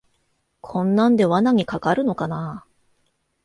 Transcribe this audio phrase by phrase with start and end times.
[0.61, 2.65] こんなんで罠にかかるのかなあ